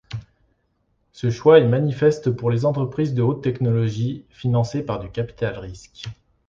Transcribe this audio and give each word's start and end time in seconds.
Ce 1.11 1.29
choix 1.29 1.59
est 1.59 1.67
manifeste 1.67 2.31
pour 2.31 2.49
les 2.49 2.65
entreprises 2.65 3.13
de 3.13 3.21
haute-technologie, 3.21 4.25
financées 4.31 4.81
par 4.83 4.97
du 4.99 5.11
capital-risque. 5.11 6.07